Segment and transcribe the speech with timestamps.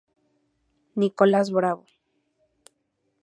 [0.99, 1.85] Nicolás Bravo.